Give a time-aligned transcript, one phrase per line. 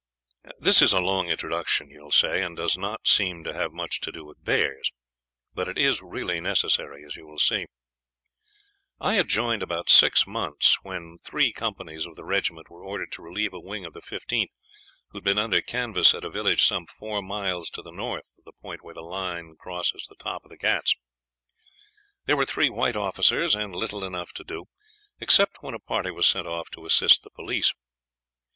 [0.57, 3.99] "This is a long introduction, you will say, and does not seem to have much
[4.01, 4.91] to do with bears;
[5.53, 7.67] but it is really necessary, as you will see.
[8.99, 13.21] I had joined about six months when three companies of the regiment were ordered to
[13.21, 14.47] relieve a wing of the 15th,
[15.09, 18.43] who had been under canvas at a village some four miles to the north of
[18.45, 20.95] the point where the line crosses the top of the Ghauts.
[22.25, 24.65] There were three white officers, and little enough to do,
[25.19, 27.75] except when a party was sent off to assist the police.